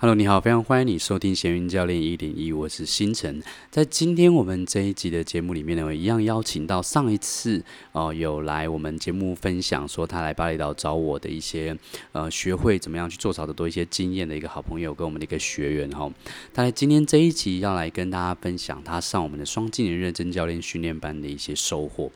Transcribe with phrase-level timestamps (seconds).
[0.00, 3.42] Hello，你好，非常欢迎你收听闲云教练一点一，我是星辰。
[3.68, 11.76] 在今天我们这一集的节目里面呢，我一样邀请到上一次哦、有来我们节目分享说他来巴厘岛找我的一些
[12.12, 16.08] 呃学会怎么样去做草的多一些经验的一个好朋友跟我们的一个学员哈。
[16.54, 22.08] 他今天这一集要来跟大家分享他上我们的双技能认证教练训练班的一些收获。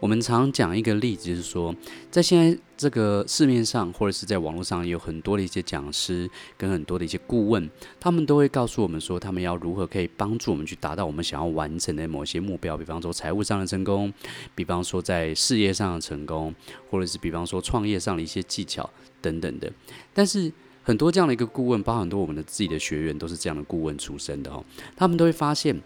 [0.00, 1.74] 我们常讲一个例子，就是说
[2.10, 2.58] 在现在。
[2.82, 6.28] 这个市面上或者是在网络上有很多的一些讲师
[6.58, 7.70] 跟很多的一些顾问，
[8.00, 14.12] 他们都会告诉我们说，他们要如何可以帮助我们去达到我们想要完成的某些目标，比方说财务上的成功，
[14.56, 16.52] 比方说在事业上的成功，
[16.90, 18.90] 或者是比方说创业上的一些技巧
[19.20, 19.72] 等等的。
[20.12, 24.64] 但是很多这样的一个顾问，包含很多我们的自己的学员都是这样的顾问出身的哦，
[24.96, 25.80] 他们都会发现。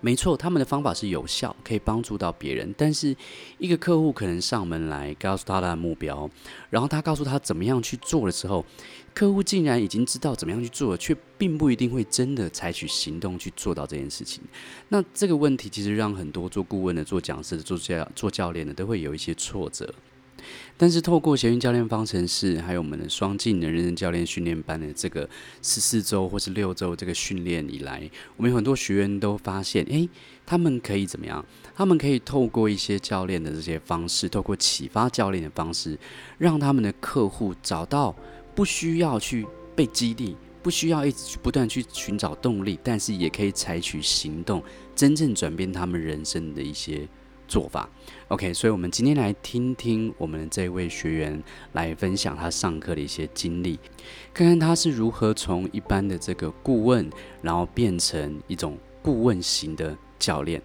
[0.00, 2.74] 没错，他们的方法是有效，可以帮助到别人。
[2.76, 3.14] 但是，
[3.58, 6.28] 一个客户可能上门来告诉他他的目标，
[6.70, 8.64] 然后他告诉他怎么样去做的时候，
[9.12, 14.42] 客户竟然已经知道怎么样去做了，却并不一定会真的采取行动去做到这件事情。
[14.88, 19.92] 那这个问题其实让很多做顾问的、做讲师的、做教做教练的都会有一些挫折。
[20.82, 25.28] 但是透过闲云教练方程式，还有我们的双技能认证教练训练班的这个
[25.60, 30.08] 十四周或是六周这个训练以来，我们有很多学员都发现，诶，
[30.46, 31.44] 他们可以怎么样？
[31.74, 35.98] 他们可以透过一些教练的这些方式，透过启发教练的方式，
[36.38, 38.16] 让他们的客户找到
[38.54, 44.62] 不需要去被激励，不需要一直去不断去寻找动力，但是也可以采取行动，
[44.96, 47.06] 真正转变他们人生的一些。
[47.50, 47.90] 做法
[48.28, 53.76] ，OK，所以，我们今天来听听我们这位学员来分享他上课的一些经历，
[54.32, 57.10] 看看他是如何从一般的这个顾问，
[57.42, 60.62] 然后变成一种顾问型的教练。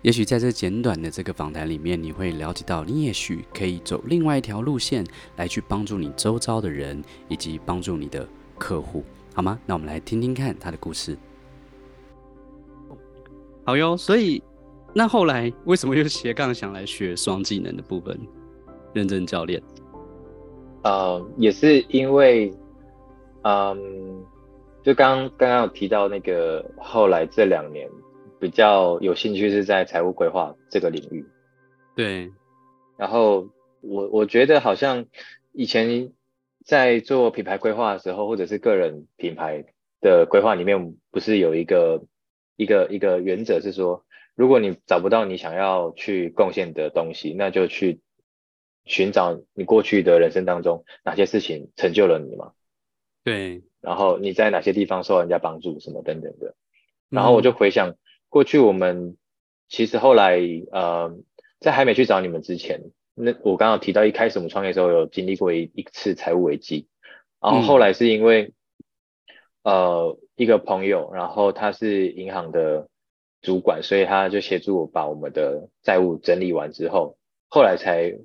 [0.00, 8.26] 也许在这简短的这个访谈里面，你会了解到，你也许可以走另外一条路线来去帮助你周遭的人，以及帮助你的
[8.58, 9.60] 客户，好吗？
[9.66, 11.18] 那我们来听听看他的故事。
[13.64, 14.42] 好哟，所以。
[14.94, 18.18] 那后来为什么又斜杠想来学双技能的部分？
[18.92, 19.62] 认证教练？
[20.84, 22.52] 呃，也是因为，
[23.42, 24.22] 嗯，
[24.82, 27.88] 就刚刚刚有提到那个，后来这两年
[28.38, 31.24] 比较有兴趣是在财务规划这个领域。
[31.96, 32.30] 对。
[32.98, 33.48] 然后
[33.80, 35.06] 我我觉得好像
[35.52, 36.12] 以前
[36.66, 39.64] 在做品牌规划的时候，或者是个人品牌
[40.02, 42.02] 的规划里面，不是有一个
[42.56, 44.04] 一个一个原则是说。
[44.34, 48.00] 如果你找不到你想要去贡献的东西，那就去
[48.86, 52.52] 寻找你过去的人生当中哪些事情成就了你嘛。
[53.24, 53.62] 对。
[53.82, 56.54] 然后你在哪些地方受人家帮助，什么等等的。
[57.10, 57.94] 然后我就回想
[58.30, 59.18] 过去，我们
[59.68, 61.14] 其实后来呃，
[61.60, 62.80] 在还没去找你们之前，
[63.14, 66.88] 那我刚刚提到一开始我们创业的时候有经历过一一次财务危机，
[67.40, 68.54] 然后后来是因为、
[69.62, 72.88] 嗯、呃一个朋友，然后他是银行的。
[73.42, 78.16] 主管，所以他就协助我把我们的债务整理完之后，后来才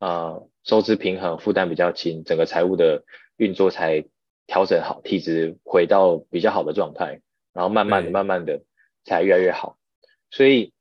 [0.00, 3.04] 呃收支平衡，负担比较轻，整个财务的
[3.36, 4.06] 运作才
[4.46, 7.20] 调整好，体质回到比较好的状态，
[7.52, 8.62] 然后慢慢的、慢慢的
[9.04, 9.76] 才越来越好。
[10.30, 10.72] 所以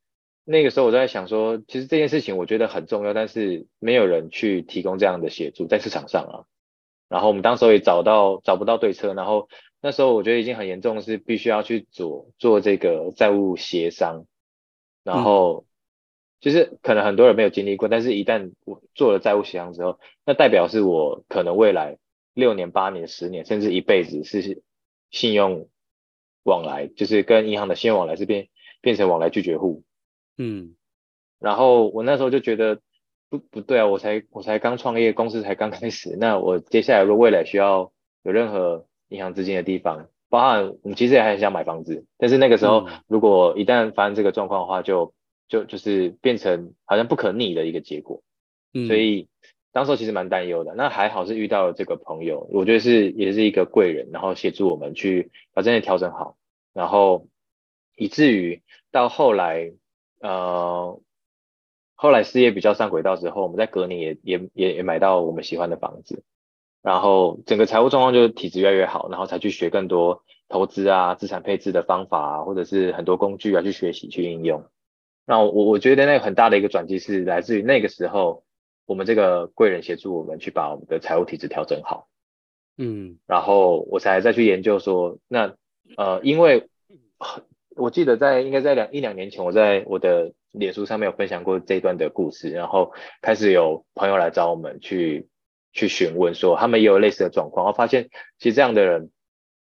[0.46, 6.36] 那个时候我在想说，其实这件事情我觉得很重要，但是没有人去提供这样的协助在市场上啊。
[7.10, 9.50] 然后我们当时也找到找不到对策，然后。
[9.82, 14.26] 那时候我觉得已经很严重是必须要去做做这个债务协商，
[15.04, 15.66] 然后
[16.40, 21.98] 就是可能很多人没有经历过，但是一旦我做了债务协商之后，那代表是我可能未来
[22.34, 24.62] 六年、八年、十年，甚至一辈子是
[25.10, 25.68] 信用
[26.44, 28.50] 往来，就是跟银行的信用往来是变
[28.82, 29.84] 变成往来拒绝户。
[30.38, 30.76] 嗯，
[31.40, 32.80] 然后我那时候就觉得
[33.30, 37.92] 不不对啊，我才我才刚创业，公司才刚开始，那我接下来如果未来需要
[38.24, 45.14] 有任何银行资金的地方，包含我们其实也很想买房子，但是那个时候如果一旦发生这个状况的话，就
[45.50, 48.24] 就就是变成好像不可逆的一个结果，
[48.74, 49.28] 嗯，所以
[49.74, 50.74] 当时候其实蛮担忧的。
[50.76, 56.38] 那还好是遇到了这个朋友，我觉得是也是一个贵人，然后协助我们去把这些调整好，
[56.74, 57.28] 然后
[57.98, 58.62] 以至于
[58.92, 59.74] 到后来，
[60.22, 61.00] 呃，
[61.96, 66.24] 后来事业比较上轨道之后，我们在隔年也也也也买到我们喜欢的房子。
[66.84, 74.66] 然后整个财务状况就是体质越来越好，然后才去学更多投资啊、资产配置的方法啊，或者是很多工具啊去学习去应用。
[75.28, 78.44] 那我我觉得那个很大的一个转机是来自于那个时候，
[78.88, 82.08] 我们这个贵人协助我们去把我们的财务体质调整好。
[82.80, 85.54] 嗯，然后我才再去研究说，那
[85.98, 86.68] 呃，因为
[87.76, 92.92] 我记得在应该在两一两年前，我在我的脸书上面有分享过这一段的故事，然后
[93.22, 95.30] 开始有朋友来找我们去。
[95.74, 98.10] 去询问说他们也有类似的状况，我发现
[98.40, 99.12] 其实这样的人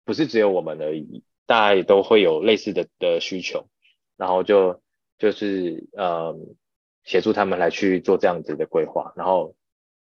[0.05, 3.67] 不是只有我们而已，大家也都会有类似的的需求，
[4.15, 4.81] 然后就
[5.17, 6.35] 就是呃
[7.03, 9.55] 协助他们来去做这样子的规划，然后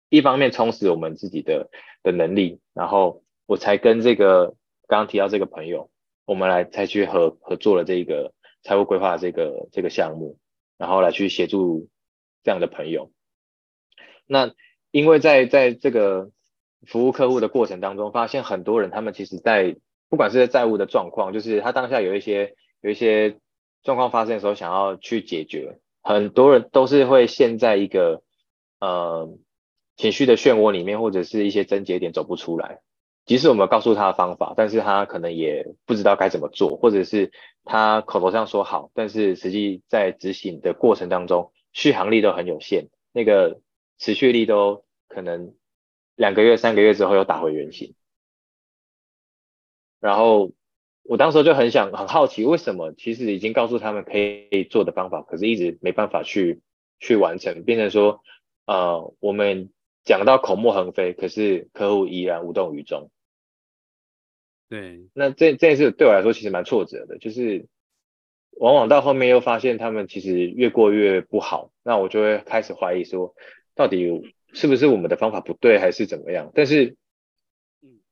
[0.10, 1.70] 一方面充实我们自己的
[2.02, 4.56] 的能力，然后我才跟这个
[4.88, 5.90] 刚刚提到这个朋友，
[6.26, 10.38] 我们来才去合合作了这个财务规划这个这个项目，
[10.78, 11.90] 然后来去协助
[12.44, 13.12] 这样的朋友。
[14.26, 14.54] 那
[14.94, 16.30] 因为在在这个
[16.86, 19.76] 服务客户的过程当中，发现很多人他们其实在
[20.08, 23.38] 不管是债务的状况，就是他当下有一些有一些
[23.82, 28.22] 状况发生的时候，想要去解决，很多人都是会陷在一个
[28.80, 29.28] 呃
[29.98, 32.82] 情绪的漩涡里面，或者是一些症结点走不出来。
[33.26, 37.32] 即使我们告诉他的方法，但是他可能也不知道该怎么做，或者是
[37.64, 43.62] 他口头上说好，但是实际在执行的过程当中，续航力都很有限，那个
[44.04, 45.56] 持续力都可能
[46.16, 47.96] 两个月、三个月之后又打回原形。
[50.02, 50.52] 然后
[51.04, 56.62] 我当时就很想、很好奇，为什么其实已经告诉他们可以做的方法，可是一直没办法去
[57.00, 58.22] 去完成，变成说，
[58.66, 59.72] 呃，我们。
[60.06, 63.10] 讲到口沫横飞，可是客户依然无动于衷。
[64.68, 67.68] 对，那这这件事对我来说其实蛮挫折的，就是
[68.52, 73.34] 往往到后面又发现他们其实越过越不好，那我就会开始怀疑说，
[73.76, 76.52] 到底是不是我们的方法不对，还是怎么样？
[76.54, 76.96] 但是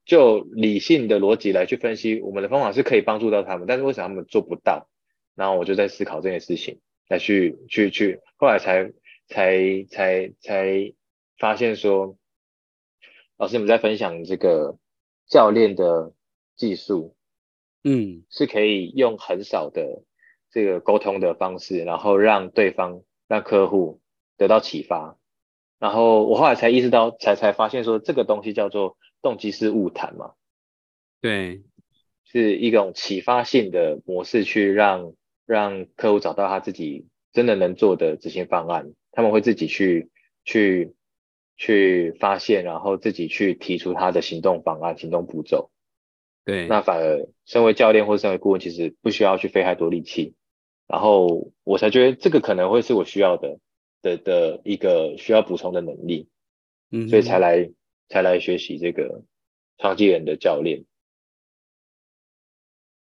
[0.05, 4.89] 就理性的逻辑来去分析，我们的方法是可以帮助到他们，但是为什么他们做不到？
[5.35, 8.91] 然后我就在思考这件事情，来去去去，后来才
[9.27, 10.93] 才才才。
[11.37, 12.19] 发现说，
[13.37, 14.77] 老师你们在分享这个
[15.25, 16.13] 教练的
[16.55, 17.15] 技术，
[17.83, 20.03] 嗯，是可以用很少的
[20.51, 24.01] 这个沟通的方式，然后让对方让客户
[24.37, 25.17] 得到启发。
[25.81, 30.31] 然后我后来才意识到，才才发现说，这个东西叫做动机式误谈嘛，
[31.19, 31.63] 对，
[32.23, 35.13] 是一种启发性的模式，去让
[35.45, 40.09] 让客户找到他自己真的能做的执行方案，他们会自己去
[40.45, 40.93] 去。
[41.57, 45.69] 去发现，然后自己去提出他的行动方案、行动步骤。
[46.43, 50.33] 对，那反而身为教练或身为顾问，其实不需要去费太多力气。
[50.87, 53.59] 然后我才觉得这个可能会是我需要的
[54.01, 56.29] 的的一个需要补充的能力。
[56.91, 57.71] 嗯，所以才来
[58.09, 59.23] 才来学习这个
[59.77, 60.83] 创机人的教练。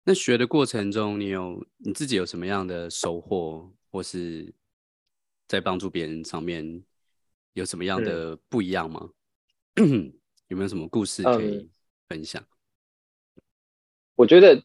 [0.04, 4.52] 那学的过程中，你有你自己有什么样的收获，或是
[5.46, 6.82] 在帮助别人上面？
[7.54, 9.08] 有什么样的不一样吗？
[9.76, 10.12] 嗯、
[10.49, 11.70] 有没有什么故事可以
[12.06, 12.42] 分享？
[12.42, 13.42] 嗯，
[14.14, 14.62] 我觉得，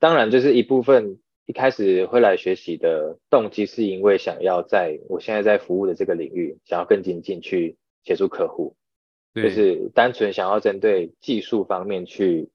[0.00, 8.76] 当然就是一部分一开始会来学习的动机，是因为想要在我现在在服务的这个领域，想要更精进去协助客户，
[9.34, 12.48] 就是单纯想要针对技术方面去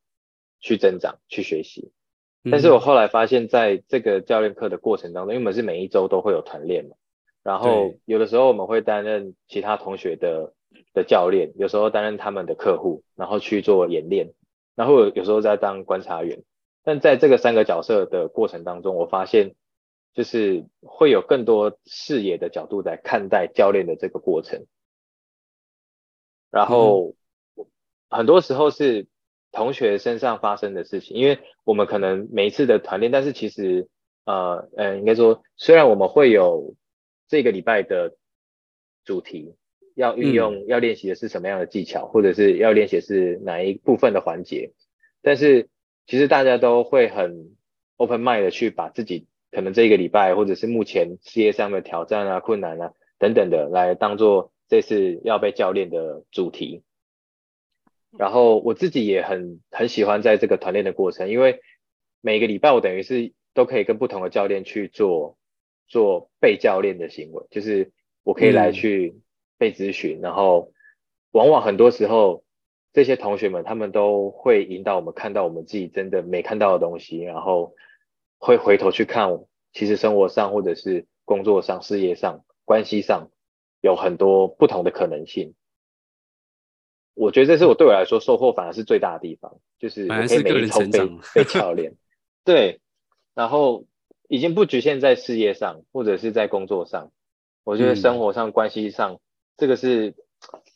[0.61, 1.91] 去增长、去学习。
[2.49, 6.95] 但是我后来发现，在这个教练课的过程当中，因为我们是每一周都会有团练嘛。
[7.43, 10.53] 然后有的时候我们会担任其他同学的
[10.93, 14.33] 的教练，有时候担任他们的客户，然后去做演练，
[14.75, 16.41] 然后有时候在当观察员。
[16.87, 19.55] 但在这个三个角色的过程当中，我发现
[20.13, 24.65] 就是会有更多视野的角度来看待教练的这个过程。
[26.49, 27.13] 然后
[28.09, 29.07] 很多时候是
[29.51, 33.89] 同学身上发生的事情，因为我们可能每一次的团练，但是其实
[34.23, 36.73] 呃呃应该说，虽然我们会有。
[37.29, 38.15] 这个礼拜的
[39.03, 39.53] 主题
[39.95, 44.71] 要运用、嗯、要练习的是什么样的技巧，或者是要练习是哪一部分的环节？
[45.21, 45.67] 但是
[46.07, 47.55] 其实大家都会很
[47.97, 56.81] open mind 的去把自己可能这一个礼拜，或者是目前事业上的挑战啊、困难啊等等的，来当做这次要被教练的主题。
[58.17, 61.61] 然后我自己也很很喜欢在这个团练的过程，因为
[62.21, 65.37] 每个礼拜我等于是都可以跟不同的教练去做。
[65.89, 67.93] 做被教练的行为，就是
[68.25, 69.15] 我可以来去
[69.57, 70.73] 被咨询，嗯，然后
[71.31, 72.43] 往往很多时候
[72.97, 77.75] 这些同学们他们都会引导我们看到我们自己真的没看到的东西，然后
[78.39, 79.29] 会回头去看，
[79.71, 83.29] 其实生活上或者是工作上、事业上、关系上
[83.81, 85.53] 有很多不同的可能性。
[87.13, 90.99] 我觉得这是我对我来说收获反而是最大的地方，就是我可以每一周被
[91.35, 91.93] 被教练，
[92.43, 92.81] 对，
[93.35, 93.85] 然后。
[94.29, 97.13] 已经不局限在事业上，或者是在工作上，
[97.63, 99.19] 我觉得生活上、关系上，嗯、
[99.55, 100.15] 这个是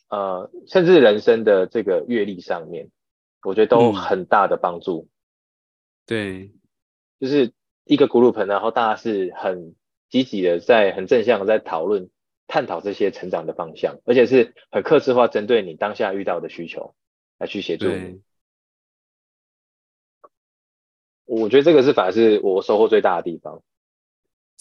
[0.08, 2.90] 呃，甚至人生的这个阅历上面，
[3.42, 5.08] 我觉得都很大的帮助。
[5.08, 5.10] 嗯、
[6.06, 6.52] 对，
[7.18, 7.52] 就是
[7.84, 9.74] 一个 group，然后大家是很
[10.10, 12.10] 积极的，在很正向的在讨论、
[12.46, 16.94] 探讨这些成长的方向，而且是很客制化，针对你当下遇到的需求
[17.38, 18.20] 来去协助你。
[21.24, 23.62] 我觉得这个是反而是我收获最大的地方。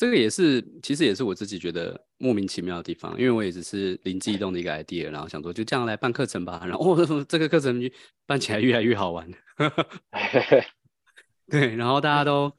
[0.02, 7.80] 这个也是，其实也是我自己觉得莫名其妙的地方，因为我也只是灵机一动的一个 idea，然后想说就这样来办课程吧，然后哦， 这个课程
[8.26, 9.32] 办起来越来越好玩。
[11.48, 12.52] 对，然后大家都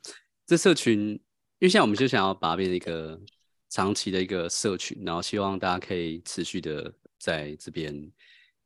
[0.47, 1.19] 这社群，因
[1.63, 3.21] 为现在我们就想要把它变成一个
[3.71, 8.09] 长期的一个社群，然后希望大家可以持续的在这边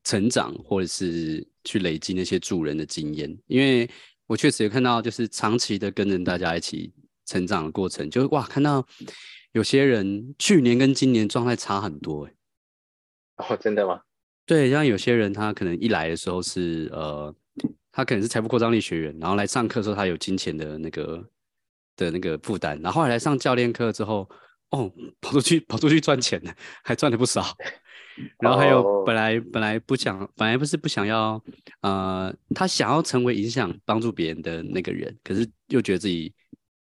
[0.04, 3.88] 成长，或者是去累积那些助人的经验，因为
[4.26, 6.92] 我确实有看到，就是长期的跟着大家一起
[7.26, 8.86] 成长的过程，就是哇，看到
[9.52, 12.32] 有些人去年跟今年状态差很多，哎，
[13.36, 14.00] 哦，真的吗？
[14.46, 17.34] 对，像有些人他可能一来的时候是呃。
[17.90, 21.26] 他可能是财富扩张力学员，然后来上课的时候，他有金钱的那个
[21.96, 24.28] 的那个负担，然后后来来上教练课之后，
[24.68, 26.54] 哦，跑出去跑出去赚钱了，
[26.84, 27.42] 还赚了不少。
[28.38, 31.42] 然后还有本来本来不想，本来不是不想要，
[31.80, 36.34] 呃，他想要成为影响帮助别人的那个人，可是又觉得自己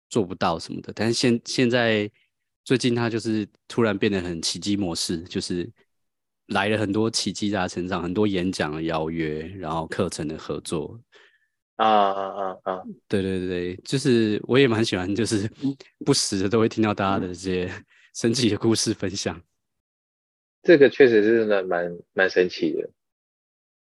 [0.09, 0.93] 做不到什么的。
[0.95, 2.11] 但是现现在
[2.65, 5.71] 最近他就是突然变得很奇迹模式，就是。
[6.49, 10.99] 来了很多奇迹在他身上，很多演讲的邀约，然后课程的合作，
[11.77, 12.83] 啊啊啊啊！
[13.07, 15.47] 对对对，就是我也蛮喜欢，就是
[16.07, 17.71] 不时的都会听到大家的这些
[18.17, 19.39] 神奇的故事分享。
[20.63, 22.89] 这个确实是真的蛮蛮神奇的。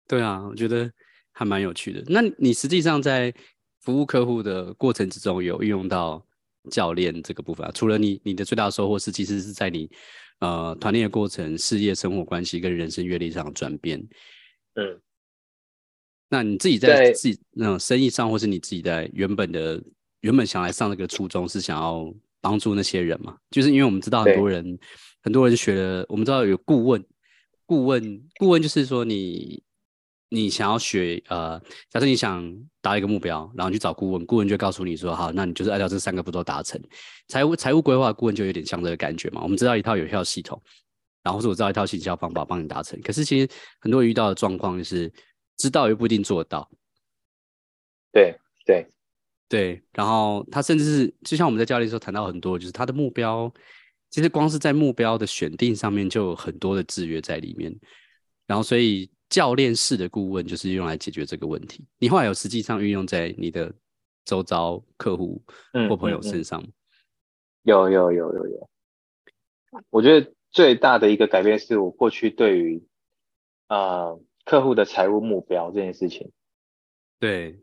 [0.07, 0.93] 对啊，我觉得
[1.31, 2.03] 还蛮有趣的。
[2.05, 3.33] 那你实际上在
[3.81, 6.25] 服务客户的过程之中，有运用到
[6.69, 7.71] 教练这个部分啊？
[7.73, 9.89] 除了你你的最大收获是，其实是在你。
[10.39, 14.03] 呃，团练的过程、事业、生活关系跟人生阅历上的转变，
[14.73, 14.99] 嗯，
[16.29, 19.79] 那你自己在自己那种生意上，或是你自己在原本的
[20.21, 22.11] 原本想来上这个初衷，是想要
[22.41, 23.37] 帮助那些人嘛？
[23.51, 24.79] 就是因为我们知道很多人，
[25.21, 27.05] 很多人学了，我们知道有顾问，
[27.67, 29.61] 顾问，顾问就是说你。
[30.33, 31.59] 你想要学呃，
[31.89, 32.41] 假设你想
[32.79, 36.81] 达一个目标，然后去找顾问，顾问就告诉你说，好，那你就是按照这三个步骤达成。
[37.27, 39.41] 财务财务规划顾问就有点像这个感觉嘛。
[39.43, 40.61] 我们知道一套有效系统，
[41.21, 42.97] 然后是我知道一套行销方法帮你达成。
[43.01, 43.49] 可是其实
[43.81, 45.11] 很多人遇到的状况就是，
[45.57, 46.71] 知道又不一定做得到。
[48.13, 48.33] 对
[48.65, 48.87] 对
[49.49, 53.53] 对，然后他甚至是就像我们在教练的时候谈到很多，就是他的目标，
[54.09, 57.77] 其实光是在目标的选定上面就有很多的制约在里面，
[58.47, 59.11] 然后所以。
[59.31, 61.85] 教练式的顾问就是用来解决这个问题。
[61.97, 63.73] 你后来有实际上运用在你的
[64.25, 65.41] 周遭客户
[65.87, 66.67] 或朋友身上吗？
[67.63, 68.69] 有有有有有。
[69.89, 72.83] 我觉得最大的一个改变是我过去对于
[73.67, 73.77] 啊、
[74.09, 76.29] 呃、客户的财务目标这件事情，
[77.17, 77.57] 对，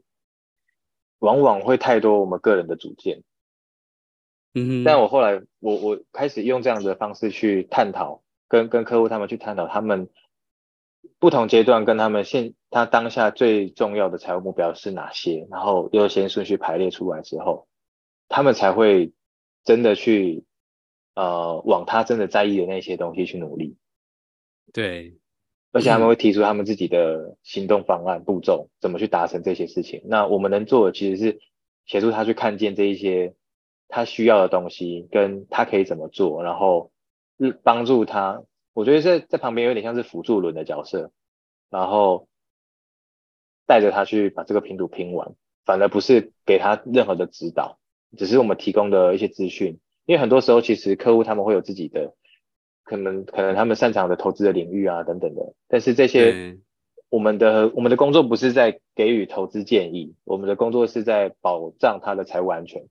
[1.19, 3.23] 往往会太多我们个人的主见。
[4.55, 4.85] 嗯。
[4.85, 10.09] 但我后来我我开始用这样的方式去探讨，跟跟客户他们去探讨他们。
[11.19, 15.47] 不同阶段跟他们现他当下最重要的财务目标是哪些？
[15.50, 17.67] 然后优先顺序排列出来之后，
[18.29, 19.12] 他们才会
[19.65, 20.45] 真的去
[21.15, 23.77] 呃往他真的在意的那些东西去努力。
[24.73, 25.17] 对，
[25.73, 30.03] 而且他们会提出他们自己的行动方案、步骤，怎么去达成这些事情。
[30.05, 31.41] 那我们能做的其实是
[31.87, 33.35] 协助他去看见这一些
[33.88, 36.91] 他需要的东西，跟他可以怎么做，然后
[37.62, 38.43] 帮助他。
[38.78, 41.11] 我觉得在在旁边有点像是辅助轮的角色，
[41.68, 42.28] 然后
[43.66, 47.80] 带着他去把这个拼图拼完，反而不是给他任何的指导，
[48.16, 49.80] 只是我们提供的一些资讯。
[50.06, 52.14] 因为很多时候其实客户他们会有自己的
[52.85, 56.56] 可能，可能他们擅长的投资的领域啊等等的，但是这些
[57.08, 62.87] 我们的我们的工作不是在给予投资建议，我们的工作是在保障他的财务安全，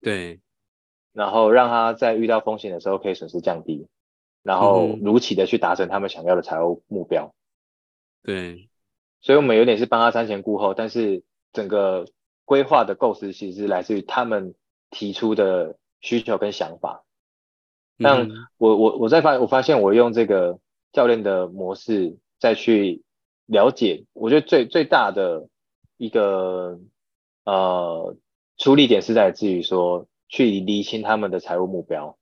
[0.00, 0.40] 对，
[1.12, 3.86] 然后让他在遇到风险的时候可以损失降低。
[4.44, 7.34] 然后如期的去达成他们想要的财务目标，
[8.22, 8.68] 对，
[9.22, 11.22] 所以我们有点是帮他瞻前顾后，但是
[11.54, 12.06] 整个
[12.44, 14.54] 规划的构思其实是来自于他们
[14.90, 17.06] 提出的需求跟想法。
[17.98, 20.58] 但我我我在发我发现我用这个
[20.92, 23.02] 教练的模式再去
[23.46, 25.48] 了解，我觉得最最大的
[25.96, 26.78] 一个
[27.44, 28.14] 呃
[28.58, 32.18] 出力点是在自于说去理清他们的财务目标。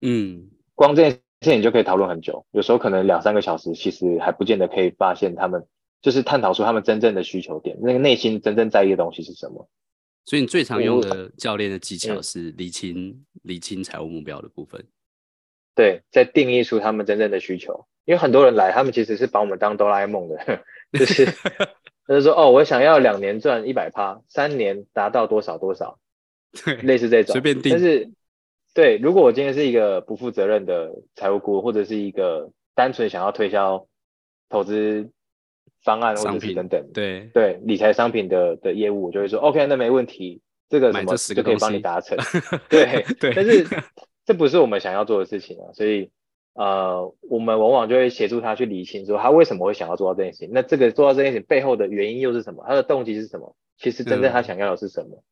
[0.00, 1.20] 嗯，光这件。
[1.40, 5.64] 这你就可以讨论很久，有时候可能两三个小时，其实还不见得可以发现他们
[6.02, 9.68] 就是探讨出他们真正的需求点，那个内心真正在意的东西是什么。
[10.24, 14.84] 所以你最常用的教练的技巧是理清理清财务目标的部分。
[15.76, 20.64] 对，在定义出他们真正的需求，因为很多人来，他们其实是把我们当哆啦 A 梦的，
[20.98, 21.68] 就是他
[22.14, 26.00] 就说哦，我想要两年赚一百趴，三年达到多少多少，
[26.82, 28.10] 类似这种，随便定，但是。
[28.78, 33.88] 对，如果我今天是一个不负责任的财务顾问，或者是一个单纯想要推销
[34.48, 35.10] 投资
[35.82, 42.16] 方案或者是等等，对对理财商品的的业务，我就会说 OK，那没问题，这个什么就可以帮你达成。
[42.70, 43.66] 对对，但是
[44.24, 46.12] 这不是我们想要做的事情啊，所以
[46.54, 50.50] 呃，我们往往就会协助他去理清，说他为什么会想要做到这件事情。
[50.52, 52.64] 那这个做到这件事情背后的原因又是什么？
[52.64, 53.56] 他的动机是什么？
[53.76, 55.24] 其实真正他想要的是什么？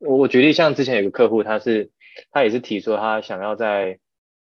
[0.00, 1.90] 我、嗯、我举例，像之前有个客户，他是
[2.30, 3.98] 他也是提出他想要在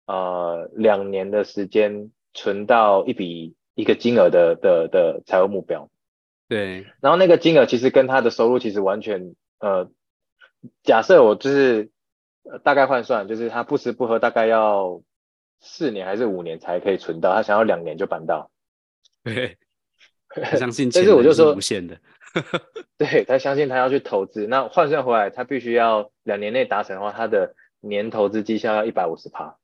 [0.07, 5.89] 呃两年的时间存到一笔一个金额的的的财务目标。
[6.49, 9.89] 对，然后那个金额其实跟他的收入其实完全呃，
[10.83, 11.91] 假设我就是
[12.65, 15.01] 大概换算，就是他不吃不喝大概要
[15.61, 18.51] 四年还是五年才可以存到，他想要两年就办到。
[19.23, 19.59] 对，
[20.57, 21.99] 相信 但是我就说无限的
[22.99, 29.57] 对，他相信他要去投资，那换算回来他必须要两年内达成的话，他的年投资绩效要一百五十趴。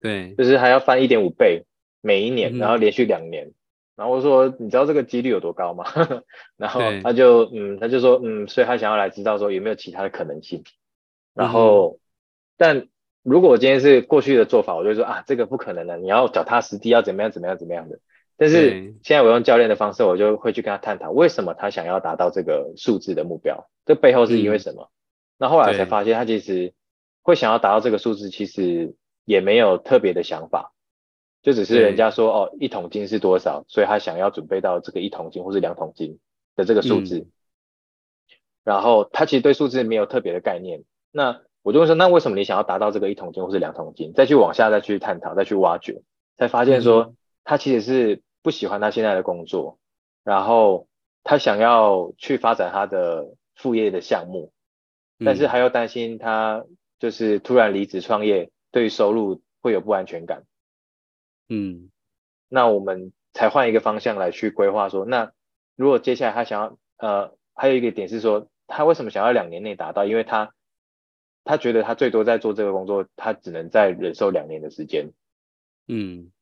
[0.00, 1.64] 对，就是还要翻一点五倍
[2.00, 3.46] 每一年，然后连续两年。
[3.46, 3.54] 嗯
[3.96, 5.86] 然后我说，你知道这个几率有多高吗？
[6.58, 10.64] 然后他就嗯，他就说嗯，所以他想要来知道说有没有其他的可能性。
[11.32, 12.00] 然后，嗯、
[12.58, 12.88] 但
[13.22, 17.98] 如果我今天是过去的做法，我就说啊，这个不可能的，你要脚踏实地，要怎么样怎么样怎么样的。
[18.36, 24.90] 但是现在我用教练的方式，我就会去跟他探讨，为什么他想要达到这个数字的目标，这背后是因为什么？
[25.38, 26.74] 那、嗯、后，来才发现，他其实
[27.22, 30.72] 会想要达到这个数字，其实也没有特别的想法。
[31.42, 36.18] 就只是人家说哦，一桶金是多少，所以他想要准备到这个一桶金或是两桶金
[36.56, 37.18] 的这个数字。
[37.18, 37.30] 嗯、
[38.64, 40.82] 然后他其实对数字没有特别的概念。
[41.12, 44.12] 那我就会说，那为什么你想要达到这个一桶金或是两桶金？
[44.12, 46.02] 再去往下再去探讨，再去挖掘，
[46.36, 47.14] 才发现说
[47.46, 49.78] 他其实是不喜欢他现在的工作，
[50.24, 50.88] 然后
[51.22, 54.52] 他想要去发展他的副业的项目，
[55.24, 56.64] 但是还要担心他
[56.98, 60.42] 就是突然离职创业，对于收入会有不安全感。
[61.48, 61.90] 嗯，
[62.48, 65.30] 那我们才换一个方向来去规划说，那
[65.76, 70.04] 如果接下来他想要，呃，还有一个点是说，他为什么想要两年内达到？
[70.04, 70.52] 因为他
[71.44, 75.12] 他觉得他最多在做这个工作，他只能再忍受两年的时间。
[75.86, 76.32] 嗯，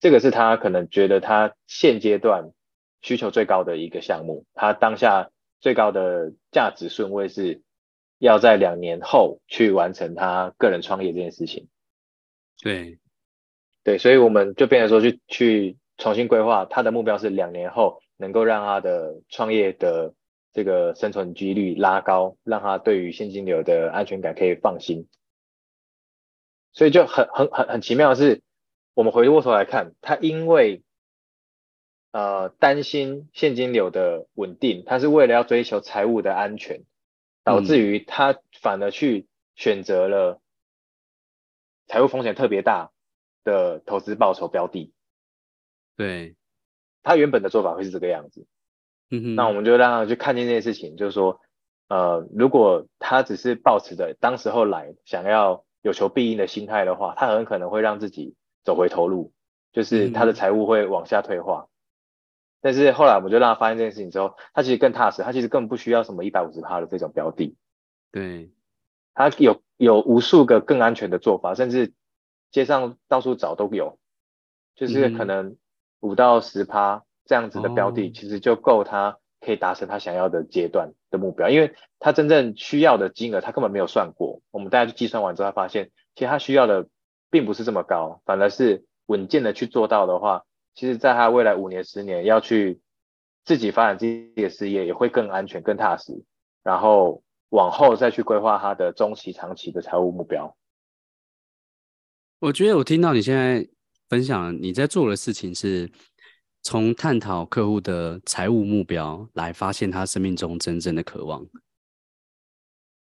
[0.00, 2.50] 这个是他可能觉得他现阶段
[3.02, 7.62] 需求最高的一个项目，他当下最高的价值顺位是
[8.18, 11.68] 要在两年后去完成他个人创业这件事情。
[12.62, 12.98] 对。
[13.82, 20.12] 对，所以我们就变成说去去重新规划，他的目标是两年后能够让他的创业的
[20.52, 25.08] 这个生存几率拉高，让他对于现金流的安全感可以放心。
[26.74, 28.42] 所以就很很很很奇妙的是，
[29.00, 30.82] 我们回过头来看，他因为
[32.12, 36.82] 呃担心现金流的稳定，他是为了要追求财务的安全，
[37.42, 40.38] 导致于他反而去选择了
[41.86, 42.90] 财务风险特别大
[43.42, 44.92] 的投资报酬标的，
[45.96, 46.36] 对，
[47.02, 48.46] 他原本的做法会是这个样子，
[49.10, 51.40] 嗯哼，那我们就让他去看见这件事情，就是说，
[51.88, 58.34] 呃，如果他只是抱持着当时候来想要有求必应的心态的话，他很可能会让自己
[58.70, 59.32] 走回头路，
[59.72, 61.66] 就是他的财务会往下退化。
[61.66, 61.70] 嗯、
[62.60, 67.56] 但是后来我们就让他发现这件事情之后，他其实更踏实，他其实根本不需要什么一百五十趴的这种标的，
[68.12, 68.50] 对，
[69.14, 71.92] 他有有无数个更安全的做法，甚至。
[72.52, 74.00] 街上到处找都有，
[74.74, 75.56] 就是可能
[76.00, 84.42] 五到十趴这样子的标的，其实就够他可以达成他想要的阶段的目标，因为他真正需要的金额他根本没有算过。
[84.50, 86.88] 我们大家去计算完之后，他发现其实他需要的
[87.30, 92.80] 并不是这么高，反而是稳健的去做到的话，其实在他未来五年、十年要去
[93.44, 96.24] 自己发展自己的事业，也会更安全、更踏实，
[96.62, 100.56] 然后往后再去规划他的中期、长期的财务目标。
[102.40, 103.68] 我觉得我听到你现在
[104.08, 105.90] 分享你在做的事情，是
[106.62, 111.46] 从探讨客户的财务目标来发现他生命中真正的渴望。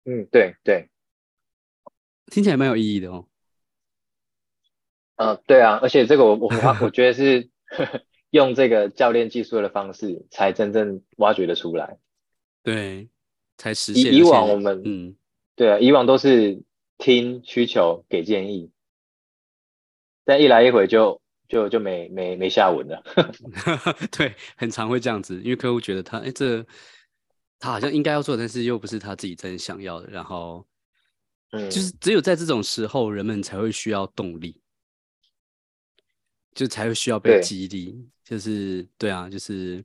[0.05, 0.89] 嗯，对对，
[2.27, 3.27] 听起来蛮有意义的哦。
[5.17, 6.49] 嗯、呃，对啊，而且这个我我
[6.81, 7.49] 我觉得是
[8.31, 11.97] 用这个教练技术的方式，才真正挖掘的出来。
[12.63, 13.09] 对，
[13.57, 14.13] 才实现。
[14.13, 15.15] 以往我们嗯，
[15.55, 16.61] 对啊，以往都是
[16.97, 18.71] 听需求给建议。
[20.25, 23.01] 但一来一回就就就没没没下文了。
[24.11, 26.61] 对，很常会这样子，因为客户觉得他哎，这
[27.59, 30.09] 他好像应该要做，但是又不是他自己真想要的。
[30.11, 30.67] 然后，
[31.51, 34.61] 嗯，就是只有在这种时候，人们才会需要动力，
[36.57, 38.03] 就才会需要被激励。
[38.23, 39.81] 就是对啊，就是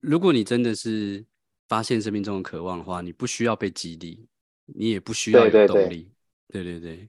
[0.00, 1.24] 如果你真的是
[1.68, 4.26] 发现生命中的渴望的话，你不需要被激励，
[4.66, 6.10] 你也不需要有动力。
[6.48, 6.80] 对对对。
[6.80, 7.08] 对对对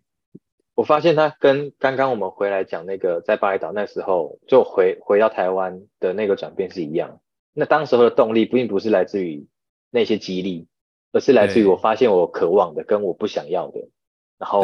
[0.75, 7.19] 我发现他跟刚刚我们回来讲那个在巴厘岛那时候就回回到台湾的那个转变是一样。
[7.51, 9.45] 那当时候的动力并不是来自于
[9.89, 10.67] 那些激励，
[11.11, 13.89] 而是来自于我发现我渴望的跟我不想要的，
[14.37, 14.63] 然后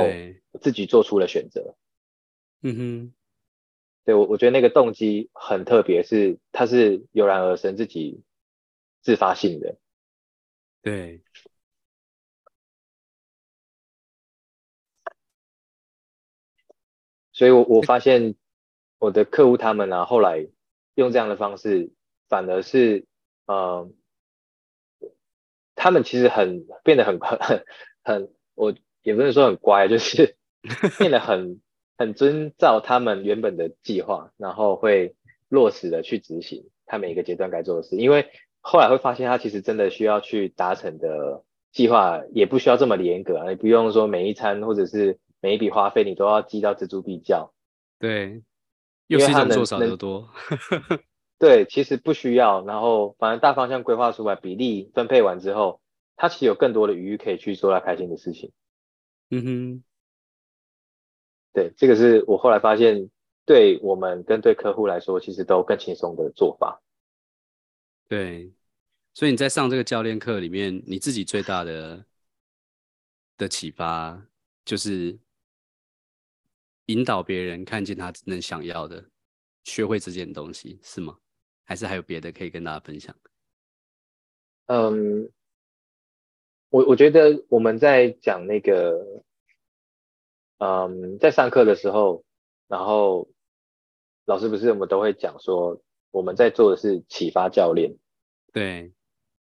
[0.62, 1.76] 自己做出了选择。
[2.62, 3.14] 嗯哼，
[4.06, 8.24] 对，我我觉得那个动机很特别，是它是油然而生，自己
[9.02, 9.78] 自发性的。
[10.82, 11.22] 对。
[17.34, 18.36] 所以我，我我发现
[18.98, 20.48] 我的客户他们呢、啊，后来
[20.94, 21.92] 用这样的方式，
[22.30, 23.06] 反而是，
[23.46, 23.92] 呃，
[25.76, 27.66] 他们其实很变得很很
[28.04, 30.38] 很，我也不能说很乖，就是
[30.98, 31.60] 变得很
[31.98, 35.16] 很遵照他们原本的计划，然后会
[35.50, 37.96] 落实的去执行他每一个阶段该做的事。
[37.98, 38.28] 因为
[38.62, 45.20] 后来会发现，他其实真的需要去达成的计划，也不需要这么严格啊，你不用说每一餐或者是。
[45.42, 47.54] 每一笔花费你都要记到錙铢必较，
[48.00, 48.42] 对，
[49.06, 50.28] 又是一种做少得多。
[51.38, 55.82] 对，其实不需要，然后反正大方向规划出来，比例分配完之后，
[56.16, 58.54] 他其实有更多的余裕可以去做他开心的事情。
[59.30, 59.84] 嗯哼，
[61.56, 63.10] 对，这个是我后来发现，
[63.46, 66.84] 对我们跟对客户来说，其实都更轻松的做法。
[68.08, 68.52] 对，
[69.14, 72.06] 所以你在上这个教练课里面，你自己最大的
[73.38, 74.22] 的启发
[74.64, 75.18] 就是。
[76.90, 79.04] 引导别人看见他真正想要的，
[79.64, 81.18] 学会这件东西是吗？
[81.64, 83.16] 还是还有别的可以跟大家分享？
[84.68, 85.28] 嗯，
[86.70, 89.04] 我我觉得我们在讲那个，
[90.58, 92.24] 嗯，在上课的时候，
[92.68, 93.28] 然后
[94.26, 97.96] 老师不是我们都会讲说，我们在做的是启发教练。
[98.54, 98.92] 对，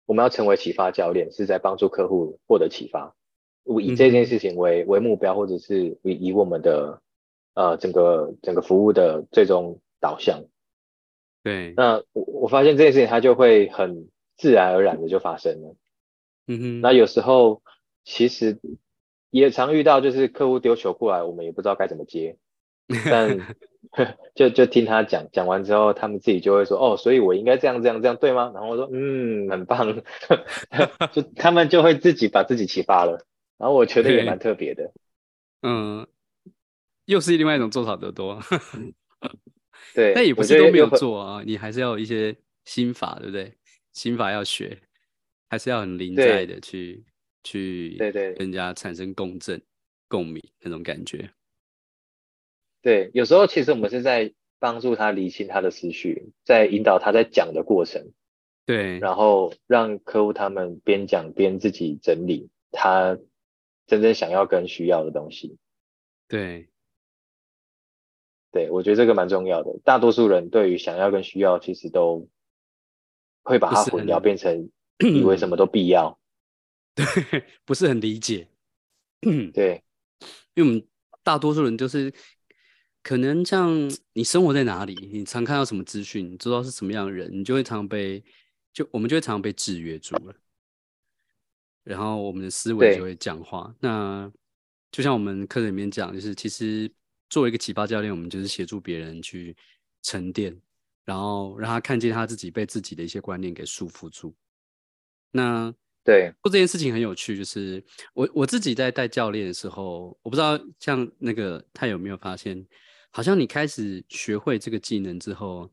[0.05, 3.15] 我们要成为启发教练，是在帮助客户获得启发，
[3.63, 7.01] 我以这件事情为、嗯、为目标，或者是以以我们的。
[7.59, 10.43] 呃，整个整个服务的最终导向，
[11.41, 15.75] 对，那我我发现这件事情它就会很自然而然的就发生了，
[16.45, 17.63] 嗯哼，那有时候
[18.03, 18.59] 其实
[19.37, 22.37] 也常遇到，就是客户丢球过来，我们也不知道该怎么接，
[23.05, 23.37] 但
[24.35, 28.51] 就就听他讲讲完之后，他们自己就会说，哦，所以我应该这样这样这样对吗？
[28.53, 30.01] 然后我说，嗯，很棒，
[31.13, 33.25] 就他们就会自己把自己启发了，
[33.57, 34.91] 然后我觉得也蛮特别的，
[35.61, 36.07] 嗯。
[37.05, 38.37] 又是另外一种做少得多，
[39.95, 43.53] 对，但也不是都没有做啊，你还是要有一些心法，对不对？
[43.93, 44.77] 心法要学，
[45.49, 47.05] 还是要很临在的去
[47.49, 49.61] 去，对对，跟人家产生共振、
[50.07, 51.29] 共鸣那种感觉。
[52.81, 58.11] 对，有时候其实我们是在帮助他理清他的思绪，在引导他在讲的过程，
[58.65, 63.17] 对，然后让客户他们边讲边自己整理他
[63.87, 65.57] 真正想要跟需要的东西，
[66.27, 66.67] 对。
[68.49, 69.77] 对，我觉得这个蛮重要的。
[69.83, 72.27] 大多数人对于想要跟需要，其实都
[73.43, 76.16] 会把它混淆，变成以为什么 都必要。
[76.97, 78.49] 对，不是很理解。
[79.53, 79.83] 对，
[80.55, 80.87] 因为我们
[81.23, 82.11] 大多数人就是
[83.03, 83.71] 可能像
[84.13, 88.21] 你生活在哪里，你常看到什么资讯，你知道是什么样的人，你就会常被
[88.73, 90.35] 就我们就会常常被制约住了。
[91.83, 93.73] 然后我们的思维就会僵化。
[93.79, 94.29] 那
[94.91, 96.91] 就像我们课程里面讲，就是其实。
[97.29, 99.53] 作为一个启发教练，我们就是协助别人去
[100.01, 100.57] 沉淀，
[101.03, 104.33] 然后让他看见他自己被自己的一些观念给束缚住。
[105.31, 105.75] 那
[106.07, 112.65] 对做这件事情很有趣，就是我我自己在带教练的时候，我不知道像那个他有没有发现，
[113.11, 115.69] 好像你开始学会这个技能之后，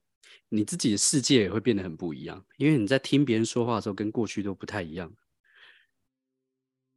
[0.48, 5.12] 你自己的世界也会变得很不一样，因为你在听别人说话的时候，跟过去都不太一样。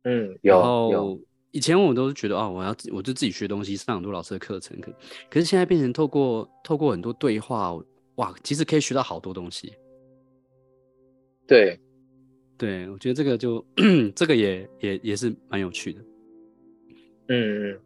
[0.04, 1.22] 嗯，有有。
[1.52, 4.80] 以前我都是觉得哦，我要我就自己学东西，上很多老师的课程。
[4.82, 4.92] 可
[5.30, 7.74] 可是现在变成透过透过很多对话，
[8.16, 9.74] 哇，其实可以学到好多东西。
[11.48, 11.80] 对，
[12.58, 13.64] 对，我觉得这个就
[14.16, 16.00] 这个也也也是蛮有趣的。
[17.30, 17.80] 嗯嗯。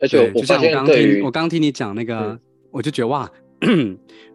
[0.00, 3.30] 而且我就像我刚听我刚听你讲那个，嗯、我就觉得哇，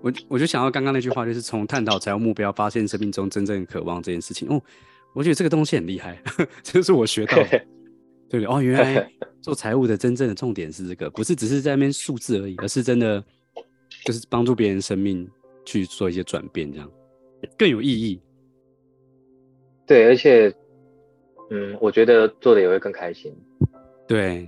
[0.02, 4.48] 我我就想到刚刚那句话，就是从探讨财务目标，发现生命中真正的渴望这件事情。
[4.50, 4.62] 哦，
[5.14, 6.22] 我觉得这个东西很厉害，
[6.64, 7.66] 这是我学到的。
[8.30, 13.24] 对哦，原来 做财务的真正的重点是这个，不是只是在那边数字而已，而是真的
[14.06, 15.28] 就是帮助别人生命
[15.66, 16.90] 去做一些转变，这样
[17.58, 18.22] 更有意义。
[19.89, 20.54] 对，而且，
[21.49, 23.34] 嗯，我觉得做的也会更开心。
[24.08, 24.47] 对，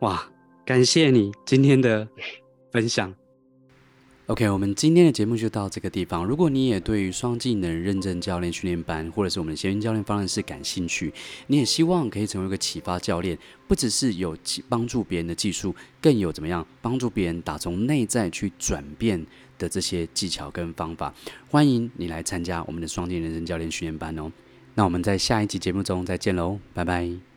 [0.00, 0.30] 哇，
[0.62, 2.06] 感谢你今天的
[2.70, 3.14] 分享。
[4.26, 6.22] OK，我们今天的节目就到这个地方。
[6.22, 11.10] 如果你也对于双技能认证教练训练班，或者是我们的闲云教练方程式感兴趣，
[11.46, 14.36] 你也希望可以成为一个启发教练，不只是有
[14.68, 19.26] 帮助别人的技术，更有怎么样帮助别人打从内在去转变
[19.58, 21.14] 的这些技巧跟方法，
[21.48, 24.30] 欢迎你来参加我们的双技能认证教练训练班哦。
[24.74, 27.31] 那我们在下一集节目中再见喽，拜拜。